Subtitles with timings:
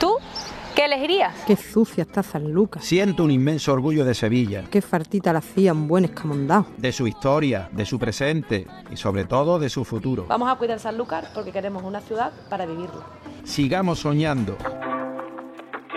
[0.00, 0.16] ¿Tú
[0.74, 1.34] qué elegirías?
[1.46, 2.84] Qué sucia está San Lucas.
[2.84, 6.66] Siento un inmenso orgullo de Sevilla, Qué fartita la hacía un buen escamondado.
[6.76, 10.26] de su historia, de su presente y sobre todo de su futuro.
[10.28, 13.04] Vamos a cuidar Sanlúcar porque queremos una ciudad para vivirla.
[13.44, 14.54] Sigamos soñando.
[14.56, 14.66] Tío,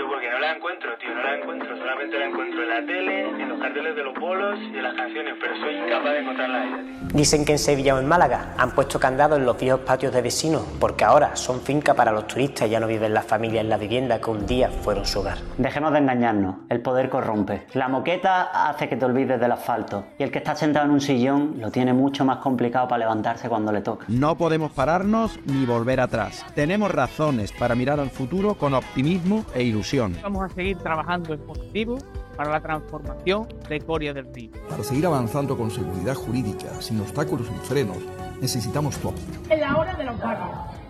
[0.09, 1.77] porque no la encuentro, tío, no la encuentro.
[1.77, 4.93] Solamente la encuentro en la tele, en los carteles de los bolos y en las
[4.93, 7.17] canciones, pero soy incapaz de encontrarla a ella, tío.
[7.17, 10.21] Dicen que en Sevilla o en Málaga han puesto candado en los viejos patios de
[10.21, 13.69] vecinos, porque ahora son finca para los turistas y ya no viven las familias en
[13.69, 15.37] la vivienda que un día fueron su hogar.
[15.57, 17.65] Dejemos de engañarnos, el poder corrompe.
[17.73, 21.01] La moqueta hace que te olvides del asfalto y el que está sentado en un
[21.01, 24.05] sillón lo tiene mucho más complicado para levantarse cuando le toca.
[24.09, 26.45] No podemos pararnos ni volver atrás.
[26.53, 30.15] Tenemos razones para mirar al futuro con optimismo e ilusión.
[30.21, 31.97] Vamos a seguir trabajando en positivo
[32.37, 34.51] para la transformación de Coria del Río.
[34.69, 37.97] Para seguir avanzando con seguridad jurídica, sin obstáculos ni frenos,
[38.39, 39.25] necesitamos tu apoyo.
[39.49, 40.49] Es la hora de los barrios.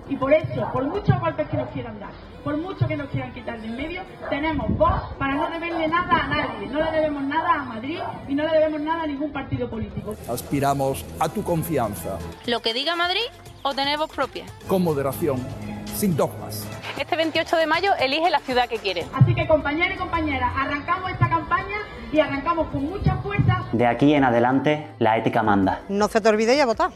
[0.10, 2.12] Y por eso, por muchos golpes que nos quieran dar,
[2.44, 6.24] por mucho que nos quieran quitar de en medio, tenemos voz para no deberle nada
[6.24, 6.68] a nadie.
[6.68, 10.16] No le debemos nada a Madrid y no le debemos nada a ningún partido político.
[10.30, 13.20] Aspiramos a tu confianza, ¿Lo que diga Madrid
[13.64, 14.46] o tener voz propia?
[14.70, 15.46] con moderación,
[15.94, 16.66] sin dogmas.
[16.98, 19.06] Este 28 de mayo elige la ciudad que quieres.
[19.14, 21.78] Así que compañeros y compañeras, arrancamos esta campaña
[22.12, 25.82] y arrancamos con mucha fuerza De aquí en adelante, la ética manda.
[25.90, 26.90] No se te olvide ya votar.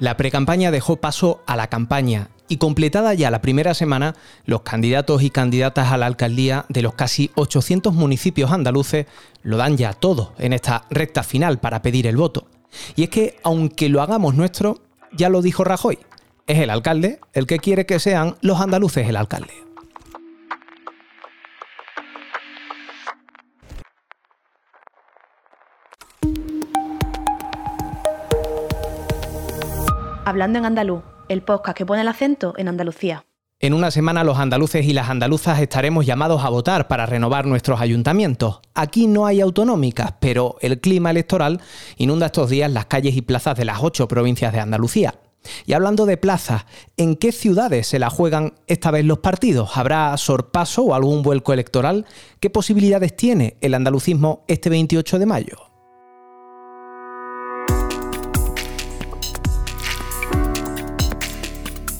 [0.00, 5.22] La precampaña dejó paso a la campaña y completada ya la primera semana, los candidatos
[5.22, 9.06] y candidatas a la alcaldía de los casi 800 municipios andaluces
[9.46, 12.48] lo dan ya todo en esta recta final para pedir el voto.
[12.96, 14.80] Y es que, aunque lo hagamos nuestro,
[15.12, 16.00] ya lo dijo Rajoy,
[16.48, 19.54] es el alcalde el que quiere que sean los andaluces el alcalde.
[30.24, 33.24] Hablando en andaluz, el podcast que pone el acento en Andalucía.
[33.58, 37.80] En una semana los andaluces y las andaluzas estaremos llamados a votar para renovar nuestros
[37.80, 38.60] ayuntamientos.
[38.74, 41.62] Aquí no hay autonómicas, pero el clima electoral
[41.96, 45.14] inunda estos días las calles y plazas de las ocho provincias de Andalucía.
[45.64, 46.66] Y hablando de plazas,
[46.98, 49.78] ¿en qué ciudades se la juegan esta vez los partidos?
[49.78, 52.04] ¿Habrá sorpaso o algún vuelco electoral?
[52.40, 55.75] ¿Qué posibilidades tiene el andalucismo este 28 de mayo?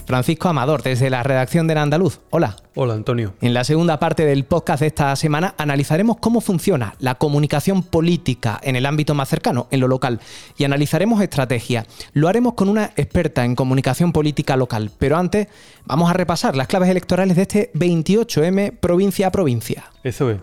[0.06, 2.20] Francisco Amador, desde la redacción del Andaluz.
[2.30, 2.56] Hola.
[2.76, 3.34] Hola, Antonio.
[3.40, 8.60] En la segunda parte del podcast de esta semana analizaremos cómo funciona la comunicación política
[8.62, 10.20] en el ámbito más cercano, en lo local,
[10.56, 11.86] y analizaremos estrategia.
[12.12, 15.48] Lo haremos con una experta en comunicación política local, pero antes
[15.86, 19.90] vamos a repasar las claves electorales de este 28M provincia a provincia.
[20.04, 20.38] Eso es.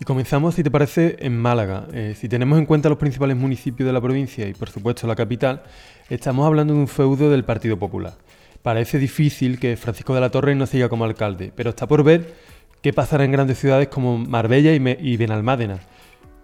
[0.00, 1.86] Y comenzamos, si te parece, en Málaga.
[1.92, 5.14] Eh, si tenemos en cuenta los principales municipios de la provincia y, por supuesto, la
[5.14, 5.62] capital,
[6.10, 8.14] estamos hablando de un feudo del Partido Popular.
[8.64, 12.32] Parece difícil que Francisco de la Torre no siga como alcalde, pero está por ver
[12.80, 15.80] qué pasará en grandes ciudades como Marbella y, Me- y Benalmádena.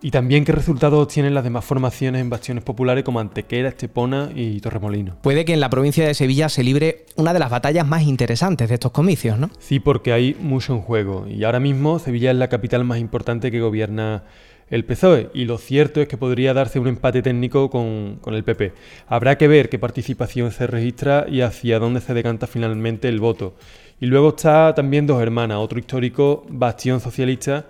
[0.03, 4.60] Y también qué resultados obtienen las demás formaciones en bastiones populares como Antequera, Estepona y
[4.60, 5.16] Torremolinos.
[5.22, 8.69] Puede que en la provincia de Sevilla se libre una de las batallas más interesantes
[8.69, 9.48] de estos comicios, ¿no?
[9.59, 11.26] Sí, porque hay mucho en juego.
[11.26, 14.25] Y ahora mismo Sevilla es la capital más importante que gobierna
[14.70, 15.31] el PSOE.
[15.34, 18.72] Y lo cierto es que podría darse un empate técnico con, con el PP.
[19.08, 23.54] Habrá que ver qué participación se registra y hacia dónde se decanta finalmente el voto.
[24.00, 27.66] Y luego está también Dos Hermanas, otro histórico bastión socialista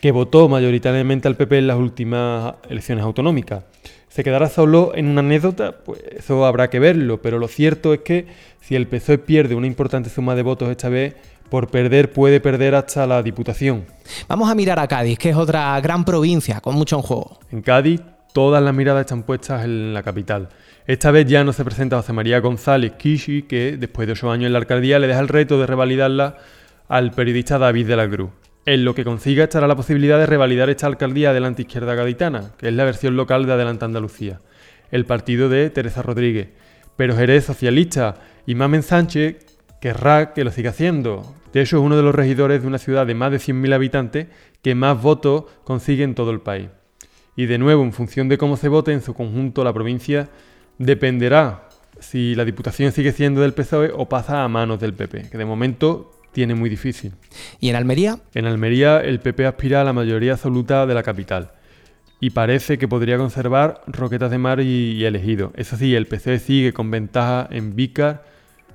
[0.00, 3.64] que votó mayoritariamente al PP en las últimas elecciones autonómicas.
[4.14, 5.72] ¿Se quedará solo en una anécdota?
[5.84, 8.28] Pues eso habrá que verlo, pero lo cierto es que
[8.60, 11.16] si el PSOE pierde una importante suma de votos esta vez,
[11.50, 13.86] por perder puede perder hasta la Diputación.
[14.28, 17.40] Vamos a mirar a Cádiz, que es otra gran provincia con mucho en juego.
[17.50, 20.48] En Cádiz, todas las miradas están puestas en la capital.
[20.86, 24.46] Esta vez ya no se presenta José María González Kishi, que después de ocho años
[24.46, 26.36] en la alcaldía le deja el reto de revalidarla
[26.86, 28.30] al periodista David de la Cruz.
[28.66, 32.68] En lo que consiga estará la posibilidad de revalidar esta alcaldía Adelante Izquierda Gaditana, que
[32.68, 34.40] es la versión local de Adelante Andalucía,
[34.90, 36.48] el partido de Teresa Rodríguez.
[36.96, 38.14] Pero Jerez Socialista
[38.46, 41.34] y Mamen Sánchez querrá que lo siga haciendo.
[41.52, 44.28] De hecho, es uno de los regidores de una ciudad de más de 100.000 habitantes
[44.62, 46.68] que más votos consigue en todo el país.
[47.36, 50.30] Y de nuevo, en función de cómo se vote en su conjunto la provincia,
[50.78, 51.68] dependerá
[52.00, 55.44] si la Diputación sigue siendo del PSOE o pasa a manos del PP, que de
[55.44, 57.12] momento tiene muy difícil.
[57.60, 58.18] ¿Y en Almería?
[58.34, 61.52] En Almería el PP aspira a la mayoría absoluta de la capital
[62.20, 65.52] y parece que podría conservar Roquetas de Mar y, y Elegido.
[65.56, 68.22] Eso sí, el PSOE sigue con ventaja en Vícar,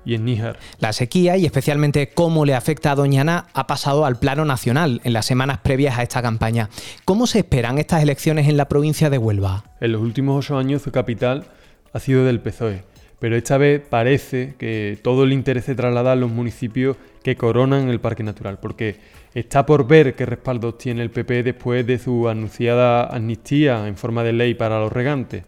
[0.05, 0.57] y en Níjar.
[0.79, 5.13] La sequía y especialmente cómo le afecta a Doñana ha pasado al plano nacional en
[5.13, 6.69] las semanas previas a esta campaña.
[7.05, 9.63] ¿Cómo se esperan estas elecciones en la provincia de Huelva?
[9.79, 11.45] En los últimos ocho años su capital
[11.93, 12.83] ha sido del PSOE,
[13.19, 17.89] pero esta vez parece que todo el interés se traslada a los municipios que coronan
[17.89, 18.95] el Parque Natural, porque
[19.33, 24.23] está por ver qué respaldo tiene el PP después de su anunciada amnistía en forma
[24.23, 25.43] de ley para los regantes.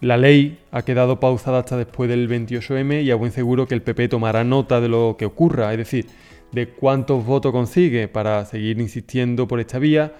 [0.00, 3.82] La ley ha quedado pausada hasta después del 28M y a buen seguro que el
[3.82, 6.06] PP tomará nota de lo que ocurra, es decir,
[6.52, 10.12] de cuántos votos consigue para seguir insistiendo por esta vía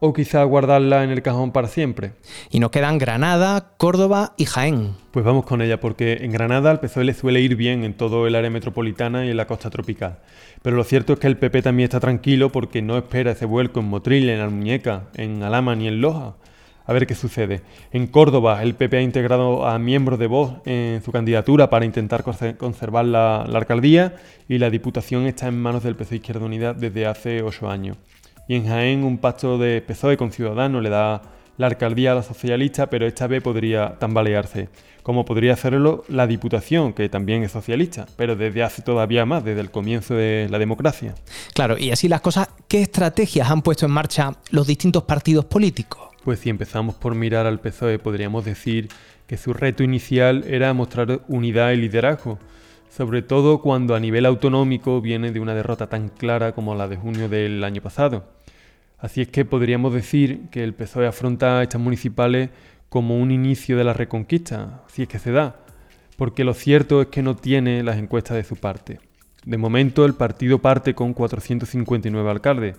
[0.00, 2.12] o quizá guardarla en el cajón para siempre.
[2.50, 4.94] Y nos quedan Granada, Córdoba y Jaén.
[5.10, 8.26] Pues vamos con ella, porque en Granada al PSOE le suele ir bien en todo
[8.26, 10.18] el área metropolitana y en la costa tropical.
[10.62, 13.80] Pero lo cierto es que el PP también está tranquilo porque no espera ese vuelco
[13.80, 16.34] en Motril, en Almuñeca, en Alama ni en Loja.
[16.86, 17.60] A ver qué sucede.
[17.92, 22.24] En Córdoba, el PP ha integrado a miembros de Vox en su candidatura para intentar
[22.56, 24.16] conservar la, la alcaldía
[24.48, 27.98] y la diputación está en manos del PSOE Izquierda Unida desde hace ocho años.
[28.48, 31.20] Y en Jaén un pacto de PSOE con Ciudadanos le da
[31.58, 34.70] la alcaldía a la socialista, pero esta vez podría tambalearse,
[35.02, 39.60] como podría hacerlo la Diputación, que también es socialista, pero desde hace todavía más, desde
[39.60, 41.14] el comienzo de la democracia.
[41.52, 46.08] Claro, y así las cosas, ¿qué estrategias han puesto en marcha los distintos partidos políticos?
[46.24, 48.88] Pues si empezamos por mirar al PSOE, podríamos decir
[49.26, 52.38] que su reto inicial era mostrar unidad y liderazgo,
[52.88, 56.96] sobre todo cuando a nivel autonómico viene de una derrota tan clara como la de
[56.96, 58.37] junio del año pasado.
[58.98, 62.50] Así es que podríamos decir que el PSOE afronta estas municipales
[62.88, 65.56] como un inicio de la reconquista, si es que se da,
[66.16, 68.98] porque lo cierto es que no tiene las encuestas de su parte.
[69.44, 72.76] De momento el partido parte con 459 alcaldes.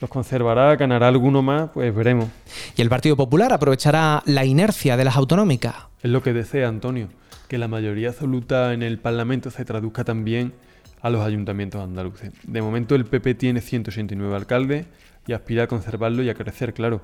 [0.00, 0.74] ¿Los conservará?
[0.74, 1.70] ¿Ganará alguno más?
[1.72, 2.28] Pues veremos.
[2.76, 5.76] ¿Y el Partido Popular aprovechará la inercia de las autonómicas?
[6.02, 7.08] Es lo que desea Antonio,
[7.46, 10.54] que la mayoría absoluta en el Parlamento se traduzca también
[11.02, 12.32] a los ayuntamientos andaluces.
[12.44, 14.86] De momento el PP tiene 189 alcaldes,
[15.26, 17.00] y aspira a conservarlo y a crecer, claro.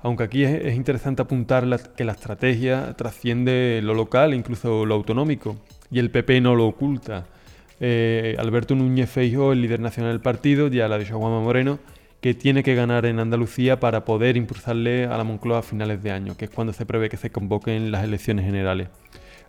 [0.00, 1.64] Aunque aquí es, interesante apuntar
[1.96, 5.56] que la estrategia trasciende lo local, incluso lo autonómico,
[5.90, 7.26] y el PP no lo oculta.
[7.78, 11.78] Eh, Alberto Núñez Feijóo, el líder nacional del partido, ya la dicho Juanma Moreno,
[12.20, 16.10] que tiene que ganar en Andalucía para poder impulsarle a la Moncloa a finales de
[16.10, 18.88] año, que es cuando se prevé que se convoquen las elecciones generales.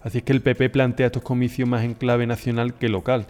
[0.03, 3.27] Así es que el PP plantea estos comicios más en clave nacional que local,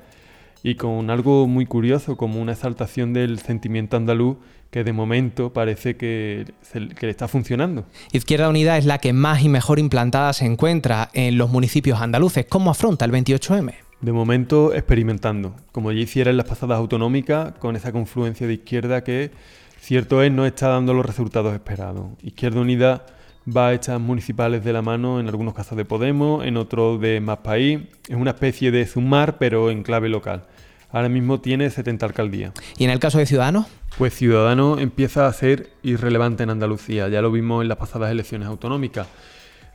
[0.64, 4.38] y con algo muy curioso como una exaltación del sentimiento andaluz
[4.72, 7.86] que de momento parece que, le está funcionando.
[8.12, 12.48] Izquierda Unida es la que más y mejor implantada se encuentra en los municipios andaluces.
[12.50, 13.74] ¿Cómo afronta el 28M?
[14.02, 19.04] De momento experimentando, como ya hiciera en las pasadas autonómicas, con esa confluencia de izquierda
[19.04, 19.32] que,
[19.80, 22.08] cierto es, no está dando los resultados esperados.
[22.24, 23.06] Izquierda Unida
[23.46, 27.20] va a estas municipales de la mano, en algunos casos de Podemos, en otros de
[27.20, 27.80] Más País.
[28.10, 30.46] Es una especie de sumar, pero en clave local.
[30.94, 32.54] Ahora mismo tiene 70 alcaldías.
[32.78, 33.66] ¿Y en el caso de Ciudadanos?
[33.98, 37.10] Pues Ciudadanos empieza a ser irrelevante en Andalucía.
[37.10, 39.08] Ya lo vimos en las pasadas elecciones autonómicas.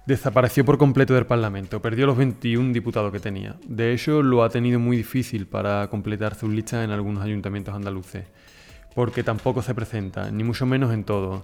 [0.06, 3.56] Desapareció por completo del Parlamento, perdió los 21 diputados que tenía.
[3.66, 8.24] De hecho, lo ha tenido muy difícil para completar sus listas en algunos ayuntamientos andaluces,
[8.94, 11.42] porque tampoco se presenta, ni mucho menos en todos.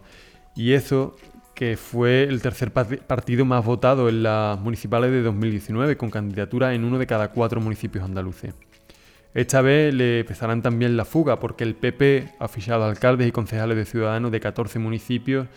[0.54, 1.16] Y eso
[1.54, 6.84] que fue el tercer partido más votado en las municipales de 2019, con candidatura en
[6.84, 8.54] uno de cada cuatro municipios andaluces.
[9.34, 13.76] Esta vez le empezarán también la fuga porque el PP ha fichado alcaldes y concejales
[13.76, 15.48] de Ciudadanos de 14 municipios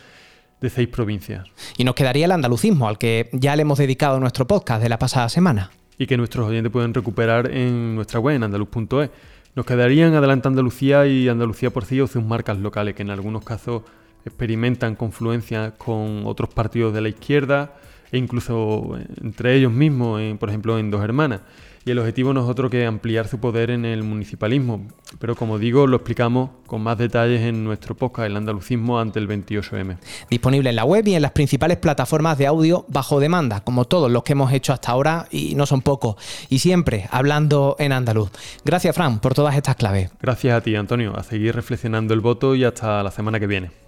[0.60, 1.46] de 6 provincias.
[1.78, 4.98] Y nos quedaría el andalucismo, al que ya le hemos dedicado nuestro podcast de la
[4.98, 5.70] pasada semana.
[6.00, 9.12] Y que nuestros oyentes pueden recuperar en nuestra web, en andaluz.es.
[9.54, 13.46] Nos quedarían Adelante Andalucía y Andalucía por sí o sus marcas locales, que en algunos
[13.46, 13.84] casos
[14.26, 17.76] experimentan confluencias con otros partidos de la izquierda
[18.12, 21.42] e incluso entre ellos mismos, por ejemplo, en Dos Hermanas
[21.88, 24.86] y el objetivo no es otro que ampliar su poder en el municipalismo.
[25.20, 29.28] Pero como digo, lo explicamos con más detalles en nuestro podcast, El Andalucismo ante el
[29.30, 29.98] 28M.
[30.30, 34.12] Disponible en la web y en las principales plataformas de audio bajo demanda, como todos
[34.12, 36.18] los que hemos hecho hasta ahora, y no son pocos,
[36.50, 38.32] y siempre hablando en andaluz.
[38.66, 40.12] Gracias, Fran, por todas estas claves.
[40.22, 41.18] Gracias a ti, Antonio.
[41.18, 43.87] A seguir reflexionando el voto y hasta la semana que viene.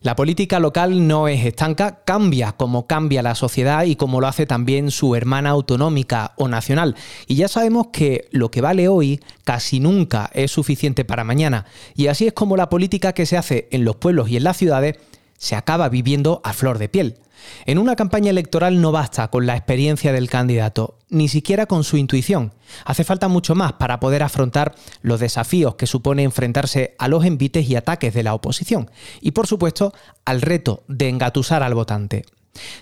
[0.00, 4.46] La política local no es estanca, cambia como cambia la sociedad y como lo hace
[4.46, 6.94] también su hermana autonómica o nacional.
[7.26, 11.66] Y ya sabemos que lo que vale hoy casi nunca es suficiente para mañana.
[11.96, 14.56] Y así es como la política que se hace en los pueblos y en las
[14.56, 14.96] ciudades
[15.36, 17.16] se acaba viviendo a flor de piel.
[17.66, 21.96] En una campaña electoral no basta con la experiencia del candidato, ni siquiera con su
[21.96, 22.54] intuición.
[22.84, 27.68] Hace falta mucho más para poder afrontar los desafíos que supone enfrentarse a los envites
[27.68, 28.90] y ataques de la oposición
[29.20, 29.92] y, por supuesto,
[30.24, 32.24] al reto de engatusar al votante.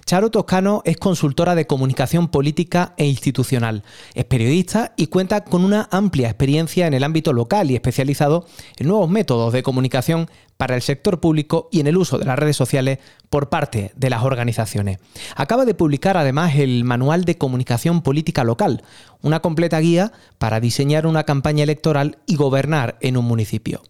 [0.05, 3.83] Charo Toscano es consultora de comunicación política e institucional,
[4.15, 8.47] es periodista y cuenta con una amplia experiencia en el ámbito local y especializado
[8.77, 12.39] en nuevos métodos de comunicación para el sector público y en el uso de las
[12.39, 12.99] redes sociales
[13.31, 14.99] por parte de las organizaciones.
[15.37, 18.83] Acaba de publicar además el Manual de Comunicación Política Local,
[19.23, 23.83] una completa guía para diseñar una campaña electoral y gobernar en un municipio.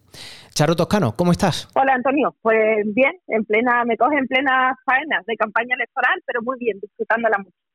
[0.55, 1.69] Charo Toscano, ¿cómo estás?
[1.75, 6.41] Hola Antonio, pues bien, en plena, me coge en plena faena de campaña electoral, pero
[6.43, 7.66] muy bien, disfrutándola mucho.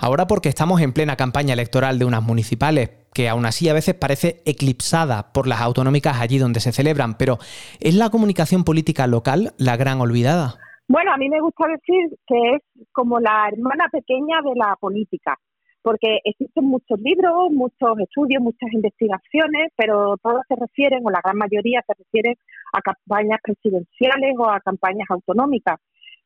[0.00, 3.94] Ahora porque estamos en plena campaña electoral de unas municipales, que aún así a veces
[3.94, 7.38] parece eclipsada por las autonómicas allí donde se celebran, pero
[7.80, 10.56] ¿es la comunicación política local la gran olvidada?
[10.88, 15.36] Bueno, a mí me gusta decir que es como la hermana pequeña de la política
[15.88, 21.38] porque existen muchos libros, muchos estudios, muchas investigaciones, pero todas se refieren, o la gran
[21.38, 22.34] mayoría se refieren
[22.74, 25.80] a campañas presidenciales o a campañas autonómicas.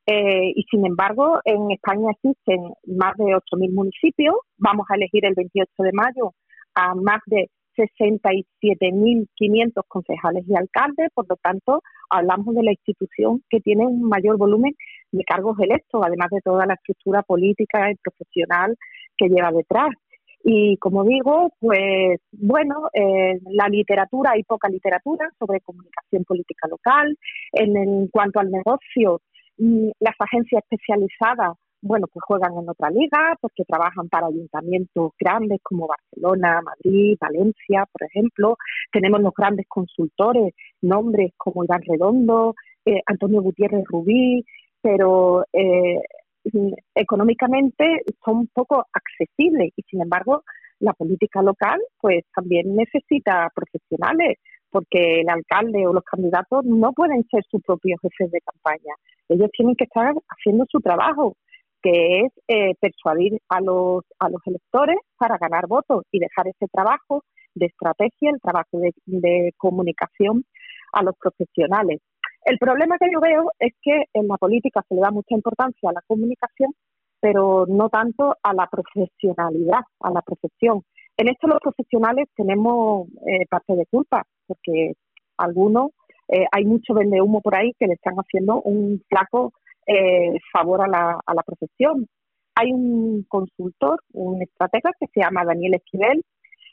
[0.07, 4.35] Eh, y sin embargo, en España existen más de 8.000 municipios.
[4.59, 6.35] Vamos a elegir el 28 de mayo
[6.75, 11.11] a más de 67.500 concejales y alcaldes.
[11.15, 14.75] Por lo tanto, hablamos de la institución que tiene un mayor volumen
[15.13, 18.77] de cargos electos, además de toda la estructura política y profesional
[19.17, 19.91] que lleva detrás.
[20.45, 27.17] Y como digo, pues bueno, en la literatura, hay poca literatura sobre comunicación política local.
[27.53, 29.21] En, cuanto al negocio,
[29.57, 35.89] las agencias especializadas, bueno, pues juegan en otra liga porque trabajan para ayuntamientos grandes como
[35.89, 38.57] Barcelona, Madrid, Valencia, por ejemplo.
[38.93, 42.55] Tenemos los grandes consultores, nombres como Iván Redondo,
[42.85, 44.45] eh, Antonio Gutiérrez Rubí,
[44.81, 46.01] pero eh,
[46.95, 50.43] económicamente son poco accesibles y sin embargo
[50.81, 54.39] la política local pues también necesita profesionales
[54.73, 58.95] porque el alcalde o los candidatos no pueden ser sus propios jefes de campaña.
[59.29, 61.37] Ellos tienen que estar haciendo su trabajo,
[61.83, 66.67] que es eh, persuadir a los, a los electores para ganar votos y dejar ese
[66.73, 67.23] trabajo
[67.55, 70.45] de estrategia, el trabajo de comunicación
[70.93, 72.00] a los profesionales.
[72.45, 75.91] El problema que yo veo es que en la política se le da mucha importancia
[75.91, 76.73] a la comunicación,
[77.21, 80.83] pero no tanto a la profesionalidad, a la profesión.
[81.17, 84.95] En esto los profesionales tenemos eh, parte de culpa, porque
[85.37, 85.91] algunos,
[86.29, 89.53] eh, hay mucho vende humo por ahí que le están haciendo un flaco
[89.87, 92.07] eh, favor a la, a la profesión.
[92.55, 96.23] Hay un consultor, un estratega que se llama Daniel Esquivel,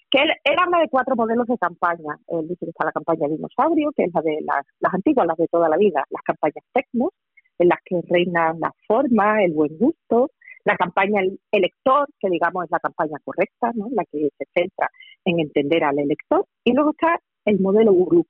[0.10, 2.18] que él, habla de cuatro modelos de campaña.
[2.28, 5.48] Él dice que está la campaña dinosaurio, que es la de las, antiguas, las de
[5.48, 7.12] toda la vida, las campañas tecnos,
[7.60, 10.32] en las que reina la forma, el buen gusto,
[10.66, 11.22] la campaña
[11.52, 13.88] elector, que digamos es la campaña correcta, ¿no?
[13.92, 14.90] la que se centra
[15.26, 18.25] en entender al elector, y luego está el modelo gurú,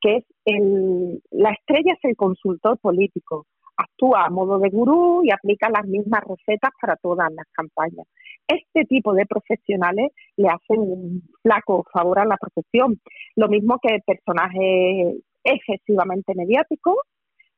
[0.00, 5.30] que es el, la estrella es el consultor político, actúa a modo de gurú y
[5.30, 8.06] aplica las mismas recetas para todas las campañas.
[8.46, 13.00] Este tipo de profesionales le hacen un flaco favor a la profesión.
[13.36, 16.96] Lo mismo que personajes excesivamente mediáticos,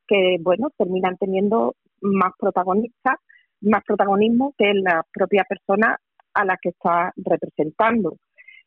[0.06, 3.16] que bueno, terminan teniendo más protagonistas,
[3.60, 5.98] más protagonismo que la propia persona
[6.34, 8.16] a la que está representando.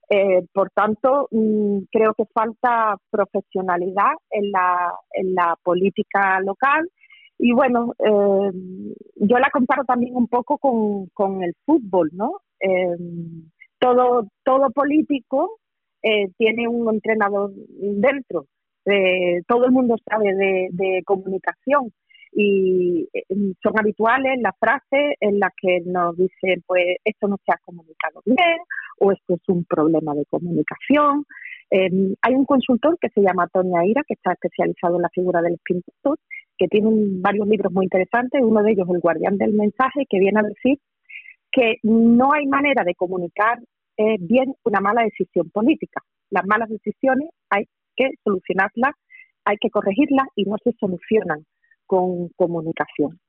[0.09, 6.89] Eh, por tanto, mm, creo que falta profesionalidad en la, en la política local
[7.39, 8.51] y bueno, eh,
[9.15, 12.41] yo la comparo también un poco con, el fútbol, ¿no?
[12.59, 12.95] Eh,
[13.79, 15.59] todo, todo político
[16.01, 18.47] eh, tiene un entrenador dentro.
[19.47, 20.33] todo el mundo sabe
[20.71, 21.91] de comunicación
[22.33, 23.07] y
[23.63, 28.21] son habituales las frases en las que nos dicen, pues esto no se ha comunicado
[28.25, 28.59] bien
[28.99, 31.25] o esto es un problema de comunicación.
[31.71, 35.55] hay un consultor que se llama Toña Ira, que está especializado en la figura del
[35.55, 35.91] espíritu
[36.57, 36.89] que tiene
[37.21, 40.79] varios libros muy interesantes, uno de ellos El guardián del mensaje, que viene a decir
[41.51, 43.59] que no hay manera de comunicar
[43.97, 46.01] eh, bien una mala decisión política.
[46.29, 47.65] Las malas decisiones hay
[47.95, 48.93] que solucionarlas,
[49.45, 51.45] hay que corregirlas y no se solucionan
[51.87, 53.19] con comunicación.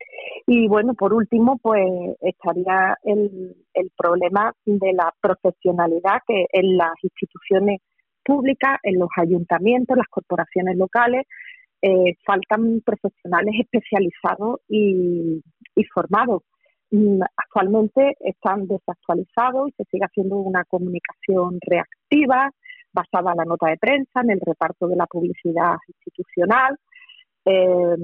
[0.46, 1.86] Y bueno, por último, pues
[2.20, 7.80] estaría el, el problema de la profesionalidad que en las instituciones
[8.24, 11.26] públicas, en los ayuntamientos, las corporaciones locales,
[11.80, 15.42] eh, faltan profesionales especializados y,
[15.94, 16.42] formados.
[16.90, 22.50] Mm, actualmente están desactualizados y se sigue haciendo una comunicación reactiva
[22.92, 26.76] basada en la nota de prensa, en el reparto de la publicidad institucional.
[27.50, 27.96] Eh,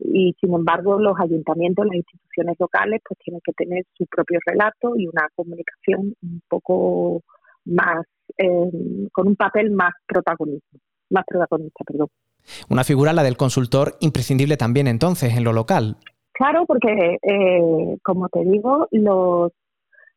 [0.00, 4.94] y sin embargo, los ayuntamientos, las instituciones locales, pues tienen que tener su propio relato
[4.96, 7.22] y una comunicación un poco
[7.64, 8.04] más,
[8.38, 8.70] eh,
[9.12, 10.78] con un papel más protagonista,
[11.10, 12.08] más protagonista, perdón.
[12.68, 15.96] Una figura, la del consultor, imprescindible también entonces en lo local.
[16.32, 19.52] Claro, porque, eh, como te digo, los,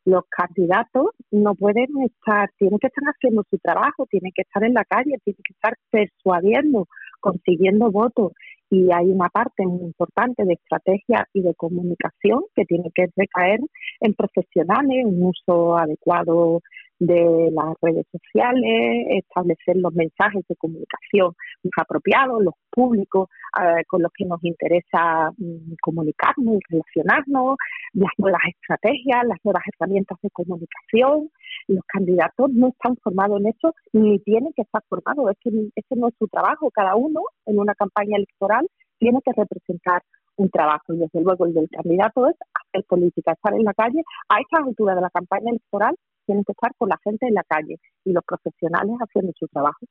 [0.05, 4.73] los candidatos no pueden estar, tienen que estar haciendo su trabajo, tienen que estar en
[4.73, 6.87] la calle, tienen que estar persuadiendo,
[7.19, 8.33] consiguiendo votos.
[8.71, 13.59] Y hay una parte muy importante de estrategia y de comunicación que tiene que recaer
[14.01, 16.61] en profesionales, un uso adecuado
[16.99, 21.33] de las redes sociales, establecer los mensajes de comunicación
[21.77, 23.29] apropiados, los públicos
[23.59, 27.57] eh, con los que nos interesa mm, comunicarnos y relacionarnos,
[27.93, 31.29] las nuevas estrategias, las nuevas herramientas de comunicación.
[31.67, 35.31] Los candidatos no están formados en eso ni tienen que estar formados.
[35.31, 36.69] Es que ese no es su trabajo.
[36.71, 40.03] Cada uno en una campaña electoral tiene que representar
[40.35, 44.01] un trabajo y desde luego el del candidato es hacer política, estar en la calle.
[44.29, 45.95] A esta altura de la campaña electoral
[46.29, 49.83] tienen que estar con la gente en la calle y los profesionales haciendo su trabajo.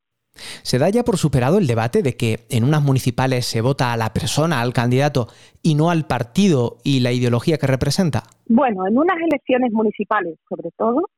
[0.63, 3.97] ¿Se da ya por superado el debate de que en unas municipales se vota a
[3.97, 5.27] la persona, al candidato,
[5.63, 8.23] y no al partido y la ideología que representa?
[8.47, 11.09] Bueno, en unas elecciones municipales, sobre todo,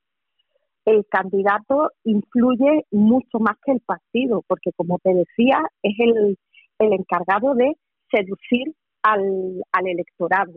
[0.87, 6.39] el candidato influye mucho más que el partido, porque como te decía, es el,
[6.79, 7.77] encargado de
[8.11, 10.55] seducir al, electorado.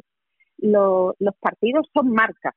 [0.58, 2.55] los partidos son marcas,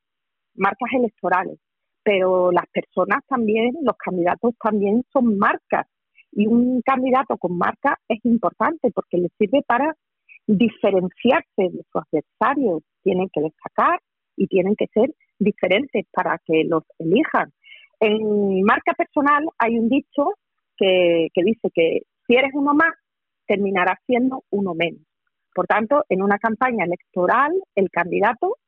[0.54, 1.58] marcas electorales
[2.06, 5.88] pero las personas también, los candidatos también son marcas.
[6.30, 9.92] Y un candidato con marca es importante porque le sirve para
[10.46, 12.82] diferenciarse de su adversario.
[13.02, 13.98] Tienen que destacar
[14.36, 17.50] y tienen que ser diferentes para que los elijan.
[17.98, 20.34] En marca personal hay un dicho
[20.76, 22.94] que, que dice que si eres uno más,
[23.48, 25.02] terminarás siendo uno menos.
[25.52, 28.58] Por tanto, en una campaña electoral, el candidato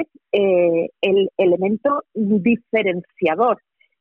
[0.00, 3.58] es eh, el elemento diferenciador,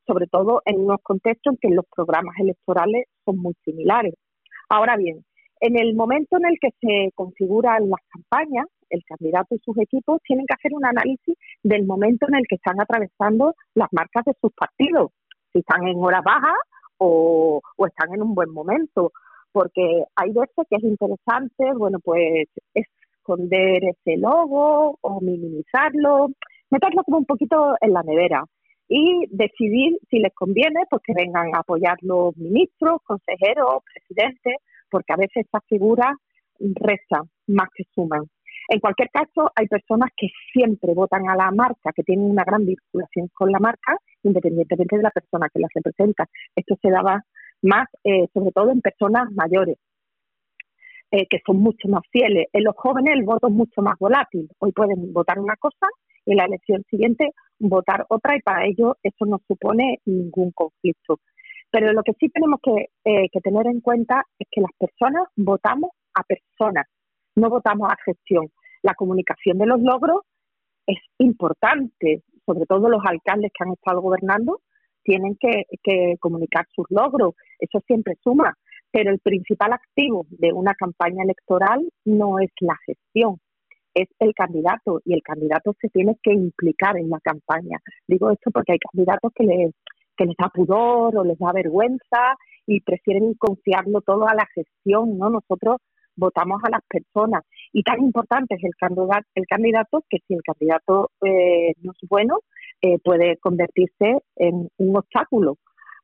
[0.07, 4.13] sobre todo en unos contextos en que los programas electorales son muy similares.
[4.69, 5.23] Ahora bien,
[5.59, 10.19] en el momento en el que se configuran las campañas, el candidato y sus equipos
[10.23, 14.33] tienen que hacer un análisis del momento en el que están atravesando las marcas de
[14.41, 15.11] sus partidos,
[15.53, 16.57] si están en horas bajas
[16.97, 19.11] o, o están en un buen momento,
[19.51, 22.85] porque hay veces que es interesante, bueno, pues es
[23.31, 26.29] esconder ese logo o minimizarlo,
[26.69, 28.43] meterlo como un poquito en la nevera
[28.87, 34.55] y decidir si les conviene pues que vengan a apoyar los ministros, consejeros, presidentes,
[34.89, 36.13] porque a veces estas figuras
[36.59, 38.23] restan más que suman.
[38.67, 42.65] En cualquier caso, hay personas que siempre votan a la marca, que tienen una gran
[42.65, 46.25] vinculación con la marca, independientemente de la persona que la representa.
[46.55, 47.21] Esto se daba
[47.61, 49.77] más, eh, sobre todo en personas mayores,
[51.11, 52.47] eh, que son mucho más fieles.
[52.53, 54.47] En los jóvenes el voto es mucho más volátil.
[54.59, 55.87] Hoy pueden votar una cosa
[56.25, 61.19] y en la elección siguiente votar otra y para ello eso no supone ningún conflicto.
[61.69, 65.23] Pero lo que sí tenemos que, eh, que tener en cuenta es que las personas
[65.35, 66.85] votamos a personas,
[67.35, 68.47] no votamos a gestión.
[68.81, 70.21] La comunicación de los logros
[70.87, 74.61] es importante, sobre todo los alcaldes que han estado gobernando
[75.03, 78.55] tienen que, que comunicar sus logros, eso siempre suma,
[78.91, 83.37] pero el principal activo de una campaña electoral no es la gestión,
[83.93, 87.79] es el candidato y el candidato se tiene que implicar en la campaña.
[88.07, 89.73] Digo esto porque hay candidatos que les,
[90.17, 92.35] que les da pudor o les da vergüenza
[92.67, 95.29] y prefieren confiarlo todo a la gestión, ¿no?
[95.29, 95.77] Nosotros
[96.15, 100.41] votamos a las personas y tan importante es el candidato, el candidato que si el
[100.43, 102.39] candidato eh, no es bueno
[102.81, 105.57] eh, puede convertirse en un obstáculo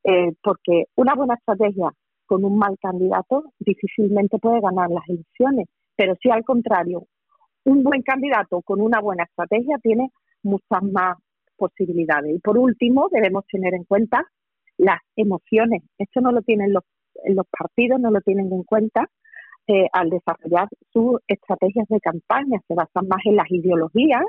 [0.03, 1.91] eh, porque una buena estrategia
[2.27, 5.67] con un mal candidato difícilmente puede ganar las elecciones.
[5.95, 7.07] Pero si al contrario,
[7.63, 10.11] un buen candidato con una buena estrategia tiene
[10.43, 11.17] muchas más
[11.57, 12.35] posibilidades.
[12.35, 14.23] Y por último, debemos tener en cuenta
[14.77, 15.81] las emociones.
[15.97, 16.83] Esto no lo tienen los,
[17.25, 19.09] los partidos, no lo tienen en cuenta
[19.67, 22.61] eh, al desarrollar sus estrategias de campaña.
[22.67, 24.23] Se basan más en las ideologías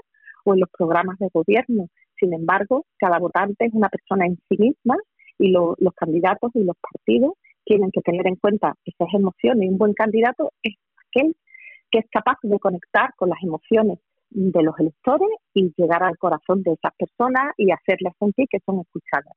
[0.45, 1.89] o en los programas de gobierno.
[2.19, 4.97] Sin embargo, cada votante es una persona en sí misma
[5.39, 7.35] y los candidatos y los partidos
[7.69, 9.67] tienen que tener en cuenta esas emociones.
[9.67, 10.75] Y un buen candidato es
[11.07, 11.37] aquel
[11.91, 13.99] que es capaz de conectar con las emociones
[14.31, 18.81] de los electores y llegar al corazón de esas personas y hacerles sentir que son
[18.81, 19.35] escuchadas.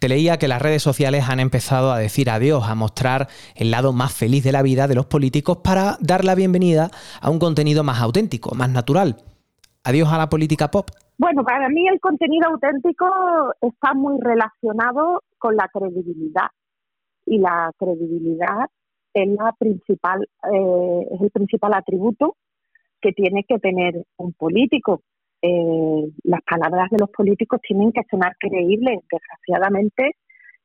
[0.00, 3.92] Te leía que las redes sociales han empezado a decir adiós, a mostrar el lado
[3.92, 7.84] más feliz de la vida de los políticos para dar la bienvenida a un contenido
[7.84, 9.16] más auténtico, más natural.
[9.84, 10.90] Adiós a la política pop.
[11.16, 13.06] Bueno, para mí el contenido auténtico
[13.60, 16.48] está muy relacionado con la credibilidad
[17.26, 18.66] y la credibilidad
[19.12, 22.36] es la principal, eh, es el principal atributo
[23.00, 25.02] que tiene que tener un político.
[25.42, 29.00] Eh, las palabras de los políticos tienen que sonar creíbles.
[29.10, 30.16] Desgraciadamente,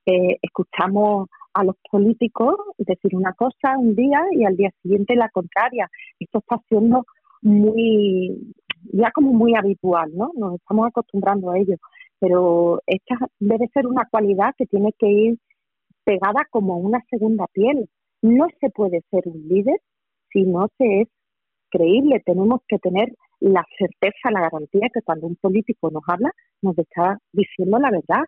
[0.05, 5.29] eh, escuchamos a los políticos decir una cosa un día y al día siguiente la
[5.29, 5.89] contraria.
[6.19, 7.05] Esto está siendo
[7.41, 8.53] muy,
[8.93, 10.31] ya como muy habitual, ¿no?
[10.35, 11.75] Nos estamos acostumbrando a ello.
[12.19, 15.37] Pero esta debe ser una cualidad que tiene que ir
[16.03, 17.89] pegada como una segunda piel.
[18.21, 19.79] No se puede ser un líder
[20.31, 21.07] si no se es
[21.69, 22.21] creíble.
[22.25, 27.17] Tenemos que tener la certeza, la garantía que cuando un político nos habla, nos está
[27.31, 28.25] diciendo la verdad,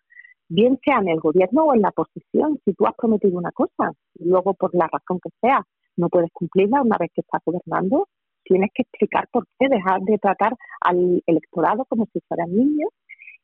[0.48, 2.58] bien sea en el gobierno o en la oposición.
[2.64, 5.64] Si tú has prometido una cosa y luego por la razón que sea
[5.96, 8.08] no puedes cumplirla una vez que estás gobernando,
[8.44, 12.90] tienes que explicar por qué, dejar de tratar al electorado como si fueran niños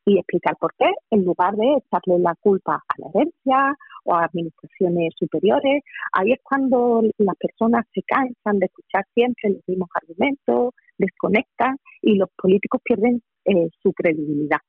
[0.05, 4.25] y explicar por qué, en lugar de echarle la culpa a la herencia o a
[4.25, 5.83] administraciones superiores.
[6.13, 12.15] Ahí es cuando las personas se cansan de escuchar siempre los mismos argumentos, desconectan y
[12.15, 14.59] los políticos pierden eh, su credibilidad.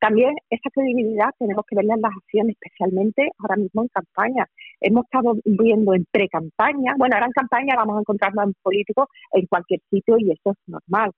[0.00, 4.46] También esa credibilidad tenemos que verla en las acciones, especialmente ahora mismo en campaña.
[4.80, 9.46] Hemos estado viendo en pre-campaña, bueno, ahora en campaña vamos a encontrarnos en políticos en
[9.46, 11.10] cualquier sitio y eso es normal,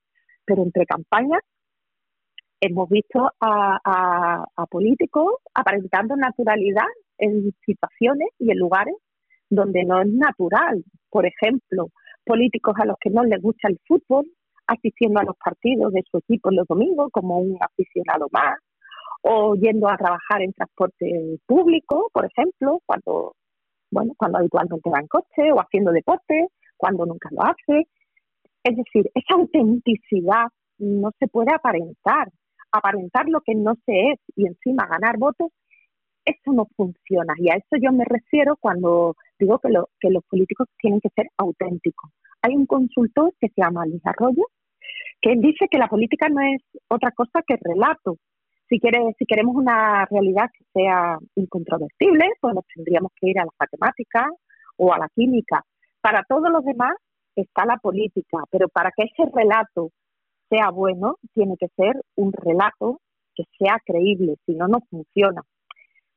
[0.46, 1.38] pero en pre-campaña
[2.60, 6.86] hemos visto a, políticos aparentando naturalidad
[7.18, 8.94] en situaciones y en lugares
[9.48, 10.84] donde no es natural.
[11.08, 11.88] Por ejemplo,
[12.24, 14.26] políticos a los que no les gusta el fútbol,
[14.66, 18.58] asistiendo a los partidos de su equipo los domingos como un aficionado más,
[19.22, 23.34] o yendo a trabajar en transporte público, por ejemplo, cuando
[23.90, 27.88] bueno, cuando habitualmente va en coche, o haciendo deporte, cuando nunca lo hace.
[28.62, 30.46] Es decir, esa autenticidad
[30.78, 32.28] no se puede aparentar
[32.72, 35.50] aparentar lo que no se es y encima ganar votos,
[36.24, 37.34] eso no funciona.
[37.38, 41.08] Y a eso yo me refiero cuando digo que, lo, que los políticos tienen que
[41.14, 42.10] ser auténticos.
[42.42, 44.44] Hay un consultor que se llama Luis Arroyo,
[45.20, 48.16] que dice que la política no es otra cosa que relato.
[48.68, 53.44] Si, quiere, si queremos una realidad que sea incontrovertible, pues nos tendríamos que ir a
[53.44, 54.30] la matemática
[54.76, 55.64] o a la química.
[56.00, 56.94] Para todos los demás
[57.34, 59.90] está la política, pero para que ese relato
[60.50, 63.00] sea bueno, tiene que ser un relato
[63.34, 65.42] que sea creíble, si no, no funciona.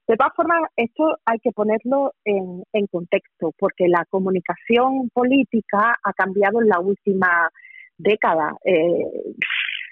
[0.05, 6.61] De todas formas, esto hay que ponerlo en, contexto, porque la comunicación política ha cambiado
[6.61, 7.49] en la última
[7.97, 8.57] década.
[8.65, 9.35] Eh,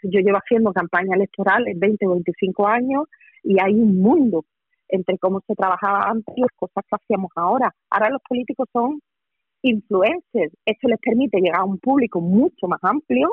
[0.04, 3.06] yo llevo haciendo campaña electoral en 20 o 25 años
[3.44, 4.44] y hay un mundo
[4.90, 7.74] entre cómo se trabajaba antes y las cosas que hacíamos ahora.
[7.90, 9.00] Ahora los políticos son
[9.62, 10.54] influencers.
[10.66, 13.30] Esto les permite llegar a un público mucho más amplio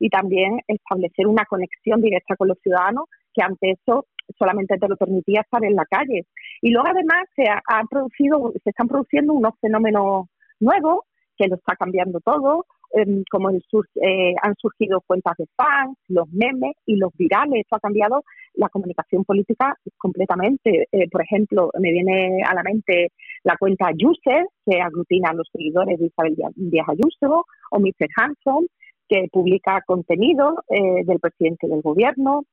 [0.00, 4.06] y también establecer una conexión directa con los ciudadanos, que ante eso
[4.38, 6.26] solamente te lo permitía estar en la calle.
[6.62, 10.26] Y luego además se, ha, producido, se están produciendo unos fenómenos
[10.58, 11.00] nuevos
[11.36, 16.74] que lo está cambiando todo, em, como eh, han surgido cuentas de fans, los memes
[16.86, 17.60] y los virales.
[17.60, 18.22] Esto ha cambiado
[18.54, 20.88] la comunicación política completamente.
[20.92, 23.12] Eh, por ejemplo, me viene a la mente
[23.44, 28.08] la cuenta User, que aglutina a los seguidores de Isabel Díaz Ayuso, o Mr.
[28.16, 28.66] Hanson,
[29.10, 32.44] que publica contenido eh, del presidente del gobierno.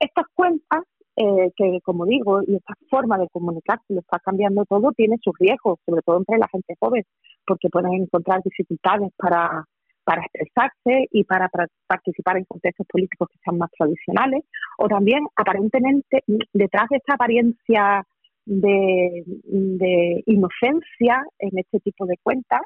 [0.00, 0.82] Estas cuentas,
[1.14, 5.32] eh, que como digo, y esta forma de comunicarse lo está cambiando todo, tiene sus
[5.38, 7.04] riesgos, sobre todo entre la gente joven,
[7.46, 9.64] porque pueden encontrar dificultades para,
[10.02, 11.48] para expresarse y para,
[11.86, 14.42] participar en contextos políticos que sean más tradicionales,
[14.78, 18.02] o también aparentemente detrás de esta apariencia
[18.44, 22.60] de, de inocencia en este tipo de cuentas,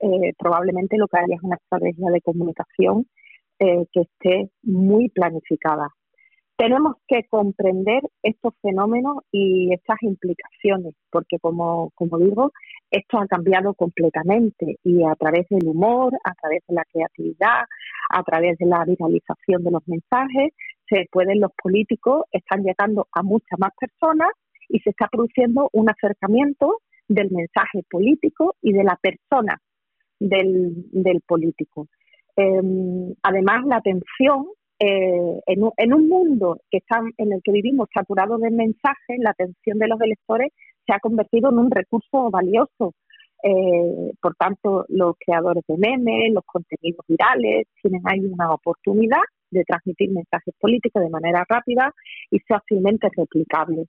[0.00, 3.06] eh, probablemente lo que haya es una estrategia de comunicación
[3.58, 5.88] eh, que esté muy planificada.
[6.58, 12.52] Tenemos que comprender estos fenómenos y estas implicaciones, porque como, como digo,
[12.90, 17.64] esto ha cambiado completamente y a través del humor, a través de la creatividad,
[18.10, 20.54] a través de la viralización de los mensajes,
[20.88, 24.28] se pueden los políticos están llegando a muchas más personas
[24.68, 26.78] y se está produciendo un acercamiento
[27.08, 29.60] del mensaje político y de la persona
[30.18, 31.88] del, político.
[32.36, 34.46] Em, además, la atención,
[34.78, 39.30] eh, en, en, un mundo que está, en el que vivimos saturado de mensajes, la
[39.30, 40.52] atención de los electores
[40.86, 42.94] se ha convertido en un recurso valioso.
[43.42, 49.64] Eh, por tanto, los creadores de memes, los contenidos virales, tienen ahí una oportunidad de
[49.64, 51.92] transmitir mensajes políticos de manera rápida
[52.30, 53.86] y fácilmente replicable.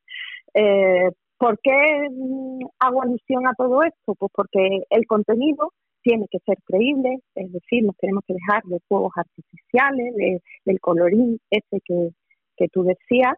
[0.54, 4.16] Eh, ¿Por qué mm, hago alusión a todo esto?
[4.16, 5.72] Pues porque el contenido
[6.08, 11.38] tiene que ser creíble, es decir, nos tenemos que dejar de juegos artificiales, del colorín
[11.50, 12.12] ese que,
[12.56, 13.36] que tú decías,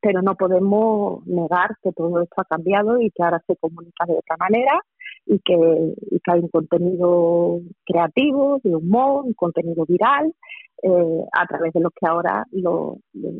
[0.00, 4.14] pero no podemos negar que todo esto ha cambiado y que ahora se comunica de
[4.14, 4.80] otra manera
[5.26, 5.54] y que,
[6.10, 10.34] y que hay un contenido creativo, de humor, un contenido viral,
[10.82, 12.98] eh, a través de lo que ahora lo,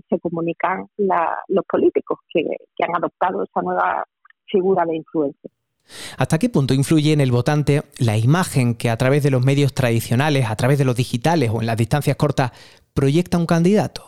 [0.08, 4.04] se comunican los políticos que, que han adoptado esa nueva
[4.46, 5.50] figura de influencia.
[6.16, 9.74] ¿Hasta qué punto influye en el votante la imagen que a través de los medios
[9.74, 12.52] tradicionales, a través de los digitales o en las distancias cortas
[12.94, 14.02] proyecta un candidato?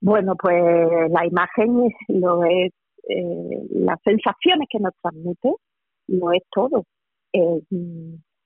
[0.00, 0.62] Bueno, pues
[1.10, 2.72] la imagen lo es,
[3.08, 5.54] eh, las sensaciones que nos transmite,
[6.08, 6.84] no es todo.
[7.32, 7.62] Eh,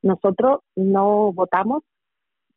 [0.03, 1.83] nosotros no votamos,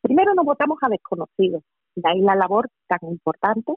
[0.00, 1.62] primero no votamos a desconocidos,
[1.96, 3.74] de ahí la labor tan importante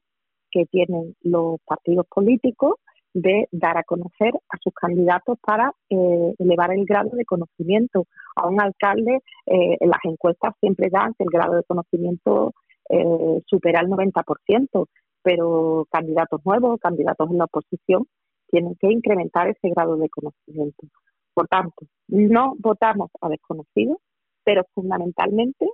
[0.52, 2.76] que tienen los partidos políticos
[3.16, 8.08] de dar a conocer a sus candidatos para eh, elevar el grado de conocimiento.
[8.36, 12.54] A un alcalde, eh, en las encuestas siempre dan que el grado de conocimiento
[12.90, 14.88] eh, supera el 90%,
[15.24, 18.06] pero candidatos nuevos, candidatos en la oposición,
[18.50, 20.86] tienen que incrementar ese grado de conocimiento.
[21.34, 23.98] Por tanto, no votamos a desconocidos,
[24.44, 25.70] pero fundamentalmente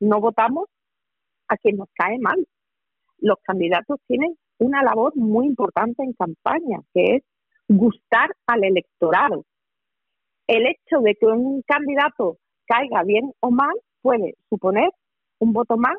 [0.00, 0.68] no votamos
[1.46, 2.44] a quien nos cae mal.
[3.18, 7.22] Los candidatos tienen una labor muy importante en campaña, que es
[7.68, 9.44] gustar al electorado.
[10.46, 14.90] El hecho de que un candidato caiga bien o mal puede suponer
[15.38, 15.96] un voto más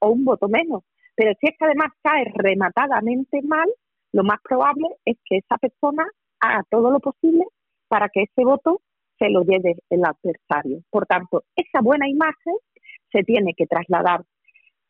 [0.00, 0.82] o un voto menos,
[1.14, 3.68] pero si es que además cae rematadamente mal,
[4.12, 6.06] lo más probable es que esa persona
[6.40, 7.44] haga todo lo posible
[7.88, 8.80] para que ese voto
[9.18, 10.82] se lo lleve el adversario.
[10.90, 12.54] Por tanto, esa buena imagen
[13.10, 14.22] se tiene que trasladar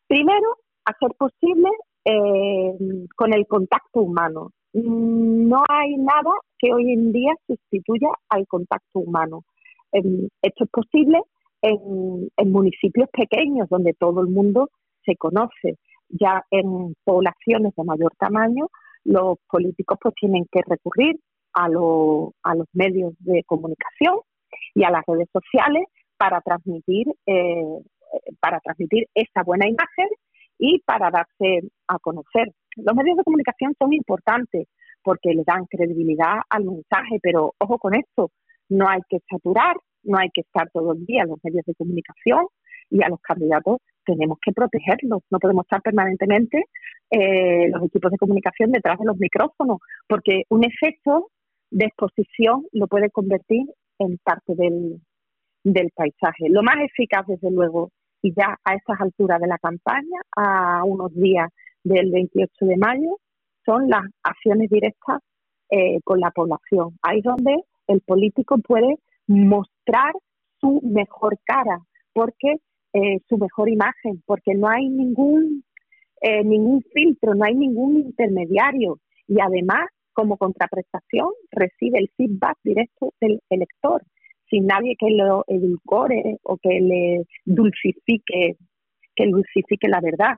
[0.07, 1.69] primero a ser posible
[2.09, 2.73] eh,
[3.15, 4.51] con el contacto humano.
[4.73, 9.43] No hay nada que hoy en día sustituya al contacto humano.
[9.91, 11.21] Esto es posible
[11.61, 14.69] en, municipios pequeños donde todo el mundo
[15.05, 15.77] se conoce.
[16.09, 18.69] Ya en poblaciones de mayor tamaño,
[19.03, 21.19] los políticos pues tienen que recurrir
[21.53, 24.15] a, a los medios de comunicación
[24.73, 25.85] y a las redes sociales
[26.17, 27.63] para transmitir eh,
[28.39, 30.07] para transmitir esa buena imagen
[30.59, 32.53] y para darse a conocer.
[32.75, 34.67] Los medios de comunicación son importantes
[35.01, 38.31] porque le dan credibilidad al mensaje, pero ojo con esto,
[38.67, 41.73] no hay que saturar, no hay que estar todo el día en los medios de
[41.75, 42.45] comunicación
[42.89, 46.65] y a los candidatos tenemos que protegerlos, no podemos estar permanentemente
[47.11, 51.29] eh, los equipos de comunicación detrás de los micrófonos, porque un efecto
[51.71, 53.67] de exposición lo puede convertir
[53.99, 54.99] en parte del,
[55.63, 56.49] del paisaje.
[56.49, 57.91] Lo más eficaz, desde luego,
[58.21, 61.49] y ya a estas alturas de la campaña, a unos días
[61.83, 63.17] del 28 de mayo,
[63.65, 65.19] son las acciones directas
[65.69, 66.97] eh, con la población.
[67.01, 67.55] Ahí es donde
[67.87, 68.95] el político puede
[69.27, 70.13] mostrar
[70.59, 71.79] su mejor cara,
[72.13, 72.55] porque
[72.93, 75.63] eh, su mejor imagen, porque no hay ningún
[76.21, 83.13] eh, ningún filtro, no hay ningún intermediario y además como contraprestación recibe el feedback directo
[83.21, 84.03] del elector
[84.49, 88.57] sin nadie que lo edulcore o que le dulcifique,
[89.15, 90.37] que dulcifique la verdad.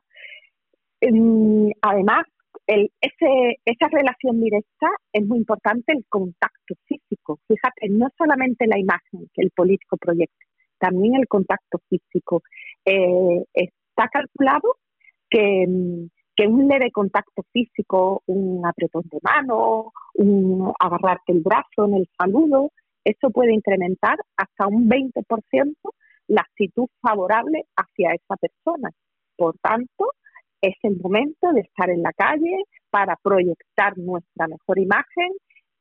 [1.00, 2.26] Em, además,
[2.68, 7.40] esa relación directa es muy importante el contacto físico.
[7.48, 10.46] Fíjate, no solamente la imagen que el político proyecta,
[10.78, 12.44] también el contacto físico.
[12.86, 14.78] Eh, está calculado
[15.30, 15.66] que,
[16.36, 22.10] que, un leve contacto físico, un apretón de mano, un agarrarte el brazo en el
[22.18, 22.72] saludo,
[23.04, 25.76] eso puede incrementar hasta un 20%
[26.28, 28.90] la actitud favorable hacia esa persona.
[29.36, 30.12] Por tanto,
[30.62, 35.32] es el momento de estar en la calle para proyectar nuestra mejor imagen,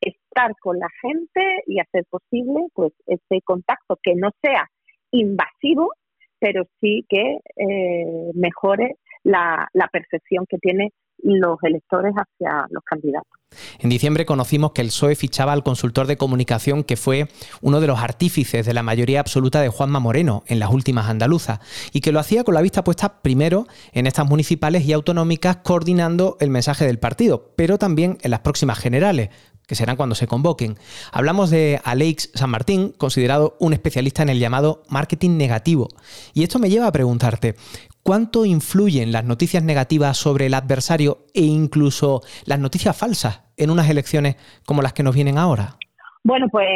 [0.01, 4.67] estar con la gente y hacer posible pues ese contacto que no sea
[5.11, 5.93] invasivo,
[6.39, 13.41] pero sí que eh, mejore la, la percepción que tiene los electores hacia los candidatos.
[13.81, 17.29] En diciembre conocimos que el PSOE fichaba al consultor de comunicación que fue
[17.61, 21.59] uno de los artífices de la mayoría absoluta de Juanma Moreno en las últimas andaluzas
[21.93, 26.37] y que lo hacía con la vista puesta primero en estas municipales y autonómicas coordinando
[26.41, 29.31] el mensaje del partido, pero también en las próximas generales,
[29.71, 30.77] que serán cuando se convoquen.
[31.13, 35.87] Hablamos de Alex San Martín, considerado un especialista en el llamado marketing negativo.
[36.35, 37.55] Y esto me lleva a preguntarte,
[38.03, 43.89] ¿cuánto influyen las noticias negativas sobre el adversario e incluso las noticias falsas en unas
[43.91, 44.37] elecciones
[44.67, 45.77] como las que nos vienen ahora?
[46.23, 46.69] Bueno, pues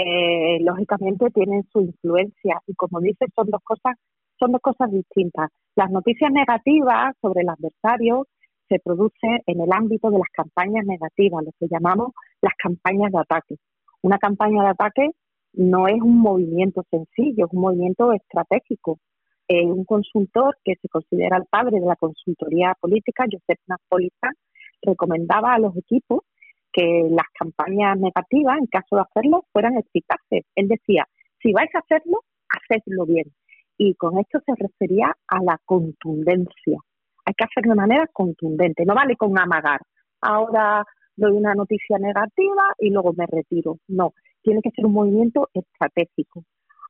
[0.60, 3.96] lógicamente tienen su influencia y como dices son dos cosas
[4.38, 5.50] son dos cosas distintas.
[5.76, 8.26] Las noticias negativas sobre el adversario
[8.68, 13.18] se produce en el ámbito de las campañas negativas, lo que llamamos las campañas de
[13.18, 13.56] ataque.
[14.02, 15.10] Una campaña de ataque
[15.52, 18.98] no es un movimiento sencillo, es un movimiento estratégico.
[19.46, 24.32] Eh, un consultor que se considera el padre de la consultoría política, Josep Napolitán,
[24.82, 26.22] recomendaba a los equipos
[26.72, 30.44] que las campañas negativas, en caso de hacerlo, fueran eficaces.
[30.54, 31.06] Él decía,
[31.40, 33.26] si vais a hacerlo, hacedlo bien.
[33.76, 36.78] Y con esto se refería a la contundencia.
[37.26, 39.80] Hay que hacerlo de manera contundente, no vale con amagar.
[40.20, 40.84] Ahora
[41.16, 43.78] doy una noticia negativa y luego me retiro.
[43.88, 46.44] No, tiene que ser un movimiento estratégico.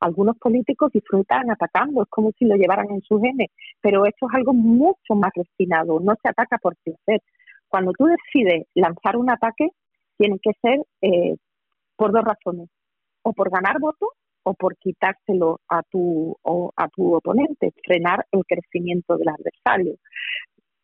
[0.04, 3.48] Algunos políticos disfrutan atacando, es como si lo llevaran en su genes,
[3.80, 7.22] pero esto es algo mucho más refinado, no se ataca por placer.
[7.68, 9.70] Cuando tú decides lanzar un ataque,
[10.18, 11.36] tiene que ser eh,
[11.96, 12.68] por dos razones,
[13.22, 14.10] o por ganar votos
[14.42, 19.94] o por quitárselo a tu, o a tu oponente, frenar el crecimiento del adversario.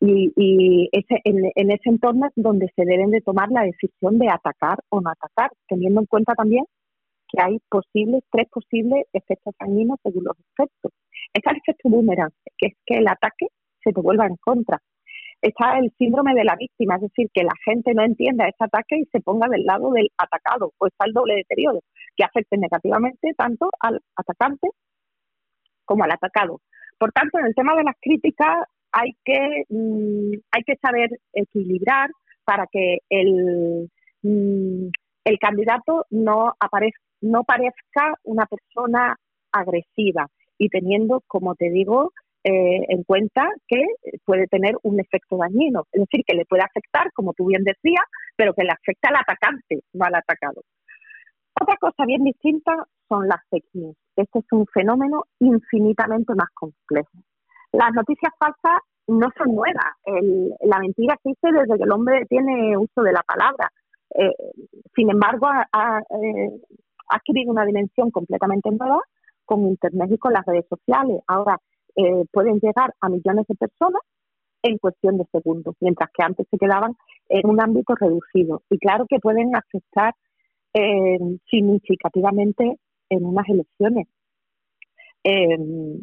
[0.00, 4.18] Y, y ese, en, en, ese entorno es donde se deben de tomar la decisión
[4.18, 6.64] de atacar o no atacar, teniendo en cuenta también
[7.32, 10.92] que hay posibles, tres posibles efectos dañinos según los efectos.
[11.32, 13.46] Está el efecto boomerang, que es que el ataque
[13.82, 14.80] se te vuelva en contra.
[15.40, 18.98] Está el síndrome de la víctima, es decir, que la gente no entienda ese ataque
[18.98, 21.80] y se ponga del lado del atacado, o está el doble deterioro,
[22.16, 24.68] que afecte negativamente tanto al atacante
[25.86, 26.60] como al atacado.
[26.98, 32.10] Por tanto, en el tema de las críticas hay que, mm, hay que saber equilibrar
[32.44, 33.88] para que el,
[34.22, 34.88] mm,
[35.24, 39.16] el candidato no, aparezca, no parezca una persona
[39.52, 40.28] agresiva
[40.58, 42.12] y teniendo, como te digo,
[42.44, 43.84] eh, en cuenta que
[44.24, 48.04] puede tener un efecto dañino, es decir, que le puede afectar, como tú bien decías,
[48.36, 50.62] pero que le afecta al atacante, no al atacado.
[51.60, 52.72] Otra cosa bien distinta
[53.08, 53.96] son las fake news.
[54.16, 57.10] Este es un fenómeno infinitamente más complejo.
[57.72, 59.92] Las noticias falsas no son nuevas.
[60.60, 63.70] la mentira existe desde que el hombre tiene uso de la palabra.
[64.14, 64.34] Eh,
[64.94, 66.50] sin embargo, ha, ha, eh,
[67.10, 69.00] ha adquirido una dimensión completamente nueva
[69.44, 71.20] con Internet y con las redes sociales.
[71.26, 71.58] Ahora
[71.96, 74.02] eh, pueden llegar a millones de personas
[74.62, 76.94] en cuestión de segundos, mientras que antes se quedaban
[77.28, 78.62] en un ámbito reducido.
[78.70, 80.14] Y claro que pueden afectar
[80.74, 81.18] eh,
[81.50, 82.76] significativamente
[83.08, 84.06] en unas elecciones.
[85.24, 85.58] Eh,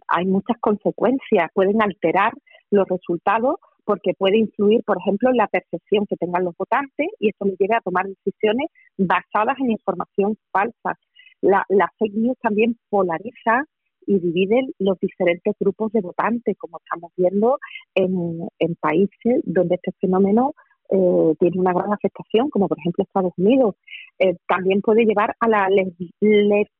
[0.07, 2.33] hay muchas consecuencias, pueden alterar
[2.69, 3.55] los resultados
[3.87, 7.57] porque puede influir, por ejemplo, en la percepción que tengan los votantes y esto les
[7.57, 10.99] lleva a tomar decisiones basadas en información falsa.
[11.39, 11.63] La,
[11.97, 13.63] fake news también polariza
[14.05, 17.59] y dividen los diferentes grupos de votantes, como estamos viendo
[17.95, 20.53] en, en países donde este fenómeno
[20.89, 23.75] eh, tiene una gran afectación, como por ejemplo Estados Unidos.
[24.19, 25.69] Eh, también puede llevar a la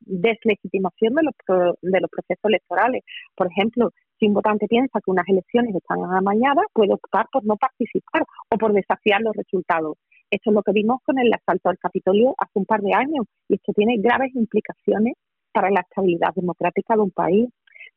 [0.01, 1.33] deslegitimación de los,
[1.81, 3.03] de los procesos electorales.
[3.33, 7.55] Por ejemplo, si un votante piensa que unas elecciones están amañadas, puede optar por no
[7.57, 9.97] participar o por desafiar los resultados.
[10.29, 13.25] Esto es lo que vimos con el asalto al Capitolio hace un par de años
[13.47, 15.13] y esto tiene graves implicaciones
[15.53, 17.49] para la estabilidad democrática de un país.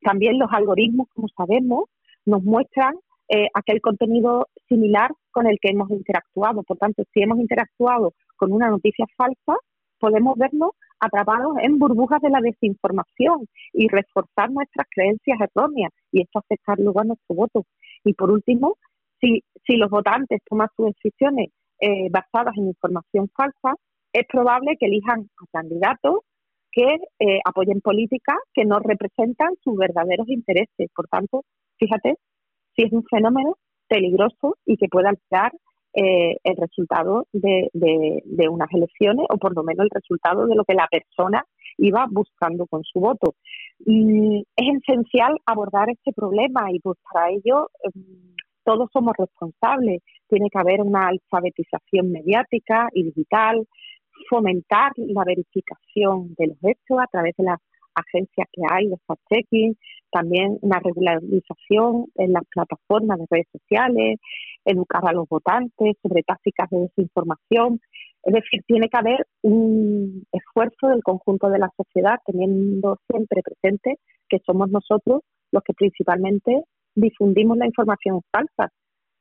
[0.03, 1.85] También los algoritmos, como sabemos,
[2.25, 2.95] nos muestran
[3.29, 6.63] eh, aquel contenido similar con el que hemos interactuado.
[6.63, 9.57] Por tanto, si hemos interactuado con una noticia falsa,
[10.01, 16.41] podemos vernos atrapados en burbujas de la desinformación y reforzar nuestras creencias erróneas y esto
[16.41, 17.65] afectar luego a nuestro voto.
[18.05, 18.77] Y por último,
[19.21, 23.77] si, si los votantes toman sus decisiones eh, basadas en información falsa,
[24.13, 26.21] es probable que elijan a candidatos
[26.73, 30.89] que eh, apoyen políticas que no representan sus verdaderos intereses.
[30.95, 31.45] Por tanto,
[31.79, 32.17] fíjate
[32.77, 33.57] si es un fenómeno
[33.89, 35.53] peligroso y que puede alterar
[35.93, 40.65] eh, el resultado de, de, unas elecciones o por lo menos el resultado de lo
[40.65, 41.45] que la persona
[41.79, 43.35] iba buscando con su voto.
[43.85, 50.03] Y es esencial abordar este problema y pues para ello em, todos somos responsables.
[50.29, 53.67] Tiene que haber una alfabetización mediática y digital,
[54.29, 57.59] fomentar la verificación de los hechos a través de las
[57.95, 59.77] agencias que hay, los fact-checking,
[60.11, 64.19] también una regularización en las plataformas de redes sociales,
[64.65, 67.81] educar a los votantes sobre tácticas de desinformación.
[68.23, 73.99] Es decir, tiene que haber un esfuerzo del conjunto de la sociedad, teniendo siempre presente
[74.29, 76.63] que somos nosotros los que principalmente
[76.95, 78.73] difundimos la información falsa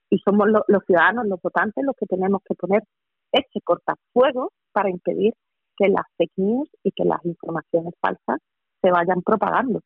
[0.10, 2.84] y somos los ciudadanos, los votantes, los que tenemos que poner
[3.32, 5.34] este cortafuego para impedir
[5.78, 8.40] que las fake news y que las informaciones falsas
[8.82, 9.82] se vayan propagando.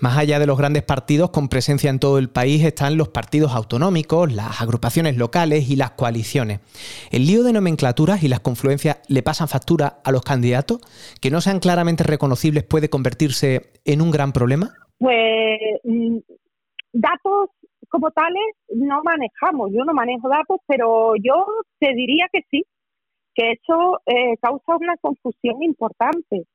[0.00, 3.52] Más allá de los grandes partidos con presencia en todo el país están los partidos
[3.52, 6.60] autonómicos, las agrupaciones locales y las coaliciones.
[7.10, 10.80] ¿El lío de nomenclaturas y las confluencias le pasan factura a los candidatos?
[11.20, 14.72] ¿Que no sean claramente reconocibles puede convertirse en un gran problema?
[14.98, 16.16] Pues mm,
[16.92, 17.50] datos
[17.90, 19.70] como tales no manejamos.
[19.72, 21.44] Yo no manejo datos, pero yo
[21.78, 22.64] te diría que sí,
[23.34, 26.46] que eso eh, causa una confusión importante.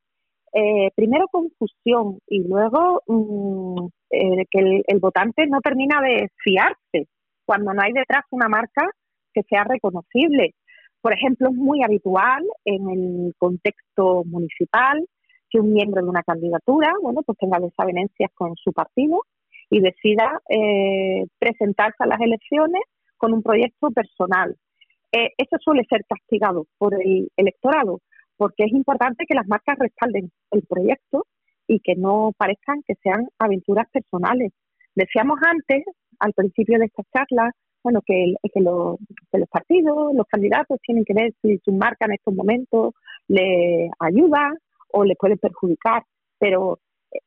[0.57, 7.09] Eh, primero confusión y luego mm, eh, que el, votante no termina de fiarse
[7.45, 8.89] cuando no hay detrás una marca
[9.33, 10.55] que sea reconocible.
[11.01, 15.05] Por ejemplo, es muy habitual en el contexto municipal
[15.49, 19.23] que un miembro de una candidatura, bueno, pues tenga desavenencias con su partido
[19.69, 22.81] y decida eh, presentarse a las elecciones
[23.17, 24.55] con un proyecto personal.
[25.11, 27.99] Eh, eso suele ser castigado por el electorado,
[28.37, 31.25] porque es importante que las marcas respalden el proyecto
[31.67, 34.51] y que no parezcan que sean aventuras personales.
[34.93, 35.83] Decíamos antes,
[36.19, 37.51] al principio de esta charla,
[37.83, 38.97] bueno, que, que, los
[39.49, 42.93] partidos, los candidatos tienen que ver si su marca en estos momentos
[43.27, 44.53] le ayuda
[44.91, 46.03] o le puede perjudicar,
[46.39, 46.79] pero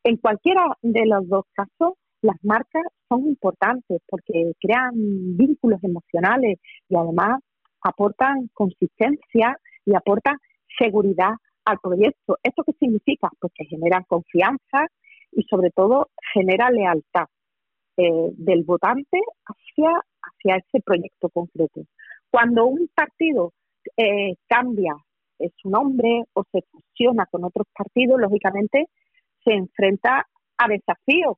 [0.03, 4.93] en cualquiera de los dos casos las marcas son importantes porque crean
[5.37, 7.41] vínculos emocionales y además
[7.83, 9.57] aportan consistencia
[9.87, 10.37] y aportan
[10.79, 11.33] seguridad
[11.65, 12.39] al proyecto.
[12.43, 13.29] ¿Esto qué significa?
[13.41, 14.87] Pues que generan confianza
[15.33, 17.27] y sobre todo genera lealtad
[17.97, 21.83] eh, del votante hacia, hacia ese proyecto concreto.
[22.31, 23.53] Cuando un partido
[23.97, 24.95] eh, cambia
[25.63, 28.87] su nombre o se fusiona con otros partidos, lógicamente
[29.45, 30.27] se enfrenta
[30.57, 31.37] a desafíos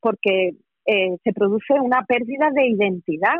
[0.00, 0.52] porque
[0.86, 3.36] eh, se produce una pérdida de identidad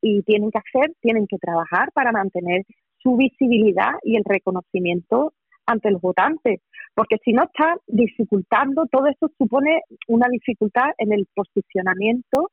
[0.00, 2.62] y tienen que hacer, tienen que trabajar para mantener
[3.02, 5.32] su visibilidad y el reconocimiento
[5.66, 6.60] ante los votantes,
[6.94, 12.50] porque si no está dificultando, todo esto supone una dificultad en el posicionamiento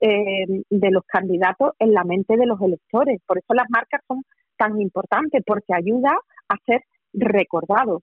[0.00, 3.20] eh, de los candidatos en la mente de los electores.
[3.26, 4.22] Por eso las marcas son
[4.56, 6.18] tan importantes, porque ayuda
[6.48, 6.82] a ser
[7.12, 8.02] recordado.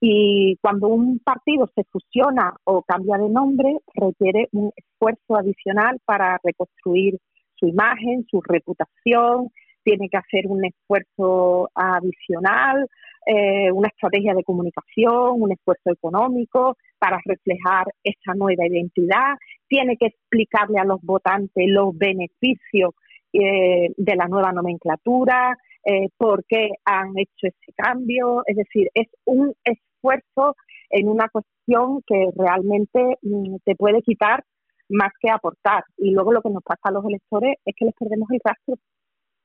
[0.00, 6.38] Y cuando un partido se fusiona o cambia de nombre, requiere un esfuerzo adicional para
[6.42, 7.18] reconstruir
[7.54, 9.50] su imagen, su reputación,
[9.84, 12.88] tiene que hacer un esfuerzo adicional,
[13.26, 19.36] eh, una estrategia de comunicación, un esfuerzo económico para reflejar esa nueva identidad,
[19.68, 22.94] tiene que explicarle a los votantes los beneficios
[23.32, 29.08] eh, de la nueva nomenclatura, eh, por qué han hecho ese cambio, es decir, es
[29.24, 30.56] un esfuerzo
[30.90, 34.44] en una cuestión que realmente mm, te puede quitar
[34.88, 35.84] más que aportar.
[35.96, 38.74] Y luego lo que nos pasa a los electores es que les perdemos el rastro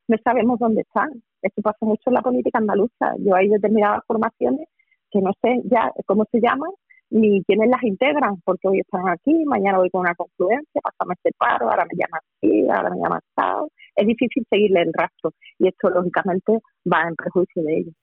[0.08, 1.10] no sabemos dónde están.
[1.42, 3.16] Esto pasa mucho en la política andaluza.
[3.20, 4.68] Yo hay determinadas formaciones
[5.12, 6.72] que no sé ya cómo se llaman
[7.10, 11.32] ni quiénes las integran, porque hoy están aquí, mañana voy con una confluencia, pasamos este
[11.38, 13.72] paro, ahora me llaman así, ahora me llaman así.
[13.96, 16.60] Es difícil seguirle el rastro y esto lógicamente
[16.92, 17.94] va en prejuicio de ellos.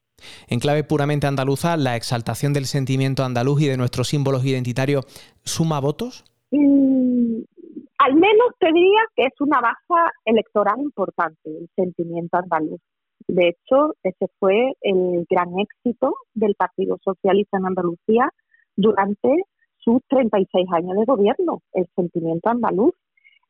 [0.49, 5.05] En clave puramente andaluza, ¿la exaltación del sentimiento andaluz y de nuestros símbolos identitarios
[5.45, 6.25] suma votos?
[6.51, 7.04] Mm,
[7.99, 12.81] al menos te diría que es una baza electoral importante, el sentimiento andaluz.
[13.27, 18.31] De hecho, ese fue el gran éxito del Partido Socialista en Andalucía
[18.77, 19.45] durante
[19.79, 22.95] sus 36 años de gobierno, el sentimiento andaluz.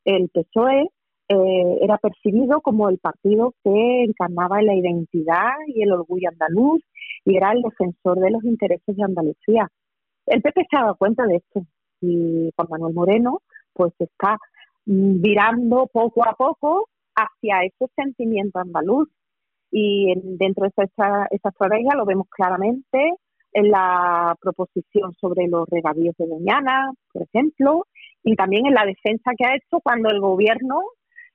[0.05, 0.89] El PSOE
[1.29, 6.81] eh, era percibido como el partido que encarnaba la identidad y el orgullo andaluz
[7.25, 9.67] y era el defensor de los intereses de Andalucía.
[10.27, 11.65] El PP se dado cuenta de esto
[12.01, 13.41] y Juan Manuel Moreno
[13.75, 14.37] pues está
[14.85, 19.09] virando poco a poco hacia ese sentimiento andaluz.
[19.71, 23.13] Y dentro de esa, esa estrategia lo vemos claramente
[23.51, 27.85] en la proposición sobre los regadíos de Doñana, por ejemplo,
[28.23, 30.81] y también en la defensa que ha hecho cuando el gobierno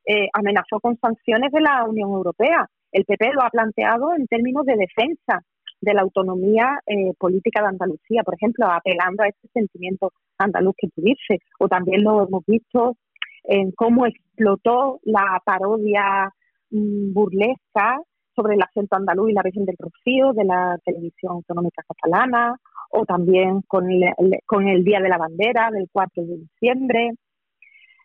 [0.06, 2.66] eh, amenazó con sanciones de la Unión Europea.
[2.92, 5.42] El PP lo ha planteado en términos de defensa
[5.80, 10.88] de la autonomía eh, política de Andalucía, por ejemplo, apelando a ese sentimiento andaluz que
[10.88, 12.96] tú dices, o también lo hemos visto
[13.44, 16.30] en cómo explotó la parodia
[16.70, 18.00] mm, burlesca
[18.34, 22.56] sobre el acento andaluz y la región del Rocío de la televisión autonómica catalana,
[22.90, 24.02] o también con el,
[24.46, 27.10] con el Día de la Bandera del 4 de diciembre.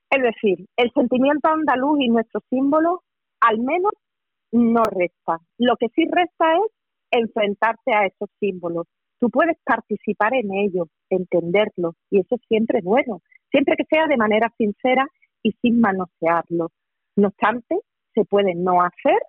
[0.09, 3.01] Es decir, el sentimiento andaluz y nuestro símbolo
[3.41, 3.91] al menos
[4.51, 5.39] no resta.
[5.57, 6.71] Lo que sí resta es
[7.17, 8.87] enfrentarte a esos símbolos.
[9.19, 14.17] Tú puedes participar en ellos, entenderlos, y eso siempre es bueno, siempre que sea de
[14.17, 15.07] manera sincera
[15.41, 16.71] y sin manosearlos.
[17.15, 17.79] No obstante,
[18.13, 19.19] se puede no hacer,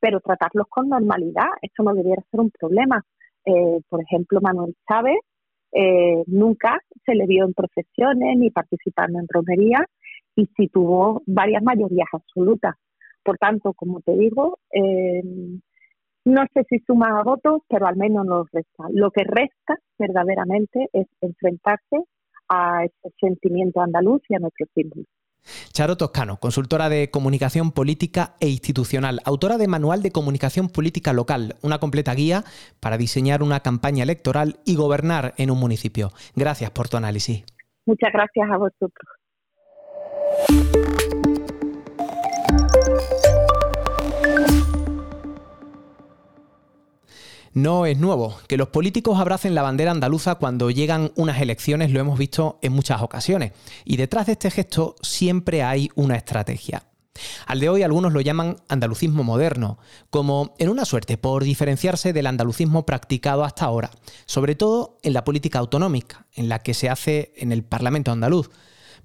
[0.00, 1.48] pero tratarlos con normalidad.
[1.60, 3.04] Esto no debiera ser un problema.
[3.44, 5.18] Eh, por ejemplo, Manuel Chávez
[5.72, 9.86] eh, nunca se le vio en procesiones ni participando en romería
[10.36, 12.74] y sí tuvo varias mayorías absolutas.
[13.22, 15.22] Por tanto, como te digo, eh,
[16.24, 18.84] no sé si suma a votos, pero al menos no resta.
[18.92, 22.04] Lo que resta verdaderamente es enfrentarse
[22.48, 25.04] a ese sentimiento andaluz y a nuestro símbolo.
[25.72, 31.56] Charo Toscano, consultora de comunicación política e institucional, autora de Manual de Comunicación Política Local,
[31.62, 32.44] una completa guía
[32.78, 36.10] para diseñar una campaña electoral y gobernar en un municipio.
[36.36, 37.44] Gracias por tu análisis.
[37.86, 39.08] Muchas gracias a vosotros.
[47.54, 48.38] No es nuevo.
[48.48, 52.72] Que los políticos abracen la bandera andaluza cuando llegan unas elecciones lo hemos visto en
[52.72, 53.52] muchas ocasiones.
[53.84, 56.84] Y detrás de este gesto siempre hay una estrategia.
[57.46, 59.78] Al de hoy algunos lo llaman andalucismo moderno,
[60.08, 63.90] como en una suerte por diferenciarse del andalucismo practicado hasta ahora,
[64.24, 68.50] sobre todo en la política autonómica, en la que se hace en el Parlamento andaluz.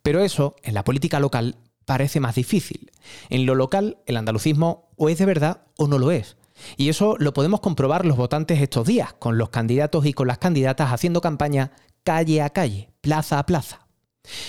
[0.03, 2.91] Pero eso, en la política local, parece más difícil.
[3.29, 6.37] En lo local, el andalucismo o es de verdad o no lo es.
[6.75, 10.37] Y eso lo podemos comprobar los votantes estos días, con los candidatos y con las
[10.37, 11.71] candidatas haciendo campaña
[12.03, 13.87] calle a calle, plaza a plaza.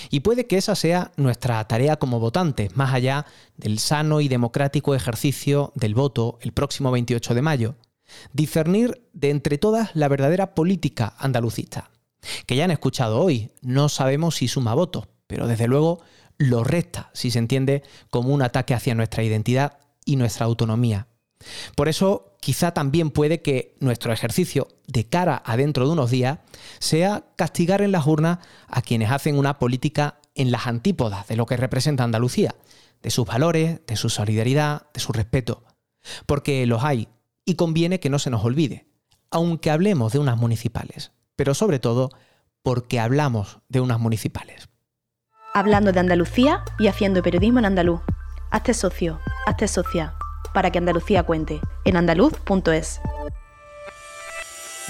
[0.09, 3.25] Y puede que esa sea nuestra tarea como votantes, más allá
[3.57, 7.75] del sano y democrático ejercicio del voto el próximo 28 de mayo.
[8.33, 11.91] Discernir de entre todas la verdadera política andalucista.
[12.45, 16.01] Que ya han escuchado hoy, no sabemos si suma votos, pero desde luego
[16.37, 21.07] lo resta si se entiende como un ataque hacia nuestra identidad y nuestra autonomía.
[21.75, 26.39] Por eso, quizá también puede que nuestro ejercicio de cara a dentro de unos días
[26.79, 31.45] sea castigar en las urnas a quienes hacen una política en las antípodas de lo
[31.45, 32.55] que representa Andalucía,
[33.01, 35.63] de sus valores, de su solidaridad, de su respeto.
[36.25, 37.07] Porque los hay
[37.45, 38.87] y conviene que no se nos olvide,
[39.31, 42.09] aunque hablemos de unas municipales, pero sobre todo
[42.61, 44.69] porque hablamos de unas municipales.
[45.53, 48.01] Hablando de Andalucía y haciendo periodismo en andaluz.
[48.51, 50.18] Hazte socio, hazte socia
[50.53, 52.99] para que Andalucía cuente en andaluz.es.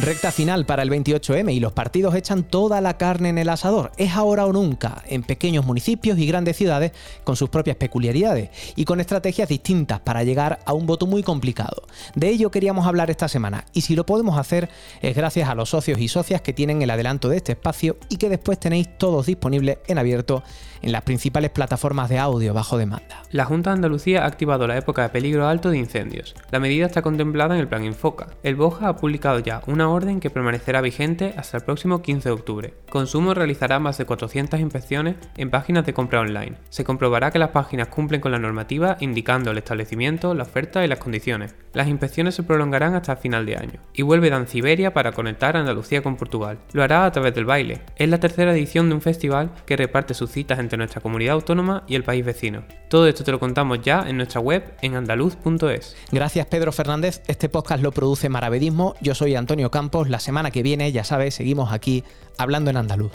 [0.01, 3.91] Recta final para el 28M y los partidos echan toda la carne en el asador.
[3.97, 6.93] Es ahora o nunca, en pequeños municipios y grandes ciudades
[7.25, 11.83] con sus propias peculiaridades y con estrategias distintas para llegar a un voto muy complicado.
[12.15, 14.69] De ello queríamos hablar esta semana y si lo podemos hacer
[15.01, 18.15] es gracias a los socios y socias que tienen el adelanto de este espacio y
[18.15, 20.43] que después tenéis todos disponibles en abierto
[20.81, 23.23] en las principales plataformas de audio bajo demanda.
[23.31, 26.35] La Junta de Andalucía ha activado la época de peligro alto de incendios.
[26.51, 28.27] La medida está contemplada en el Plan Infoca.
[28.43, 32.33] El BOJA ha publicado ya una orden que permanecerá vigente hasta el próximo 15 de
[32.33, 32.73] octubre.
[32.89, 36.57] Consumo realizará más de 400 inspecciones en páginas de compra online.
[36.69, 40.87] Se comprobará que las páginas cumplen con la normativa indicando el establecimiento, la oferta y
[40.87, 41.55] las condiciones.
[41.73, 43.79] Las inspecciones se prolongarán hasta el final de año.
[43.93, 46.59] Y vuelve Danciberia para conectar a Andalucía con Portugal.
[46.73, 47.81] Lo hará a través del baile.
[47.95, 51.83] Es la tercera edición de un festival que reparte sus citas entre nuestra comunidad autónoma
[51.87, 52.63] y el país vecino.
[52.89, 55.95] Todo esto te lo contamos ya en nuestra web en andaluz.es.
[56.11, 57.21] Gracias Pedro Fernández.
[57.27, 58.95] Este podcast lo produce Maravedismo.
[59.01, 60.09] Yo soy Antonio Campos.
[60.09, 62.03] La semana que viene, ya sabes, seguimos aquí
[62.37, 63.11] hablando en andaluz.